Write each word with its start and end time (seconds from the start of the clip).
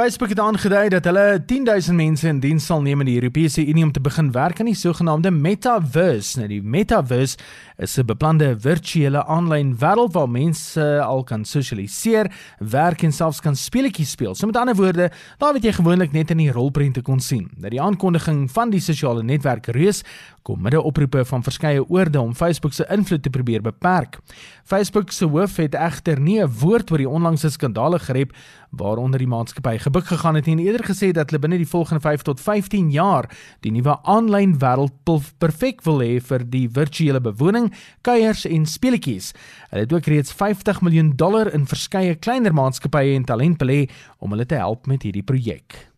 Facebook 0.00 0.28
het 0.28 0.40
aangedui 0.40 0.88
dat 0.88 1.04
hulle 1.04 1.42
10000 1.44 1.96
mense 1.96 2.28
in 2.28 2.38
diens 2.40 2.64
sal 2.64 2.80
neem 2.80 3.02
in 3.02 3.08
die 3.10 3.18
Europese 3.18 3.60
Unie 3.68 3.82
om 3.84 3.90
te 3.92 4.00
begin 4.00 4.30
werk 4.32 4.62
aan 4.62 4.70
die 4.70 4.78
sogenaamde 4.78 5.28
metaverse. 5.30 6.38
Nou 6.40 6.46
die 6.48 6.62
metaverse 6.64 7.36
is 7.76 7.98
'n 7.98 8.06
beplande 8.06 8.56
virtuele 8.60 9.24
aanlyn 9.26 9.76
wêreld 9.76 10.12
waar 10.12 10.28
mense 10.28 11.02
al 11.02 11.22
kan 11.24 11.44
sosialiseer, 11.44 12.32
werk 12.58 13.02
en 13.02 13.12
selfs 13.12 13.40
kan 13.40 13.56
speletjies 13.56 14.10
speel. 14.10 14.34
So 14.34 14.46
met 14.46 14.56
ander 14.56 14.74
woorde, 14.74 15.10
daar 15.38 15.52
wat 15.52 15.62
jy 15.62 15.72
gewoonlik 15.72 16.12
net 16.12 16.30
in 16.30 16.36
die 16.36 16.52
rolprente 16.52 17.02
kon 17.02 17.20
sien. 17.20 17.50
Nou 17.56 17.70
die 17.70 17.80
aankondiging 17.80 18.50
van 18.50 18.70
die 18.70 18.80
sosiale 18.80 19.22
netwerk 19.22 19.66
reus 19.66 20.02
kom 20.42 20.62
midde 20.62 20.82
oproepe 20.82 21.24
van 21.24 21.42
verskeie 21.42 21.88
oorde 21.88 22.20
om 22.20 22.34
Facebook 22.34 22.72
se 22.72 22.86
invloed 22.88 23.22
te 23.22 23.30
probeer 23.30 23.62
beperk. 23.62 24.18
Facebook 24.64 25.10
se 25.10 25.26
hoof 25.26 25.56
het 25.56 25.74
egter 25.74 26.20
nie 26.20 26.40
'n 26.40 26.48
woord 26.60 26.90
oor 26.90 26.98
die 26.98 27.08
onlangse 27.08 27.50
skandale 27.50 27.98
gerep 27.98 28.32
waaronder 28.70 29.18
die 29.18 29.28
maatskappy 29.28 29.78
gebuk 29.90 30.06
gegaan 30.06 30.38
het 30.38 30.46
en 30.46 30.60
eerder 30.62 30.86
gesê 30.86 31.10
dat 31.10 31.30
hulle 31.30 31.42
binne 31.42 31.58
die 31.58 31.66
volgende 31.66 32.00
5 32.00 32.22
tot 32.22 32.40
15 32.40 32.92
jaar 32.94 33.26
die 33.66 33.72
nuwe 33.74 33.96
aanlyn 34.06 34.54
wêreld 34.62 34.94
perfek 35.42 35.82
wil 35.82 35.98
hê 35.98 36.20
vir 36.22 36.44
die 36.46 36.68
virtuele 36.70 37.20
bewoning, 37.20 37.72
kuiers 38.06 38.46
en 38.46 38.66
speletjies. 38.70 39.32
Hulle 39.72 39.88
het 39.88 39.92
ook 39.92 40.06
reeds 40.06 40.32
50 40.32 40.82
miljoen 40.86 41.16
dollar 41.16 41.50
in 41.54 41.66
verskeie 41.66 42.14
kleiner 42.14 42.54
maatskappye 42.54 43.18
en 43.18 43.26
talent 43.26 43.58
belê 43.58 43.88
om 44.18 44.30
hulle 44.30 44.46
te 44.46 44.62
help 44.62 44.86
met 44.86 45.02
hierdie 45.02 45.26
projek. 45.26 45.89